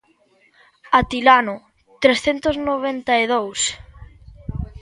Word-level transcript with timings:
Atilano, 0.99 1.55
trescentos 2.03 2.55
noventa 2.67 3.11
e 3.21 3.25
dous. 3.33 3.61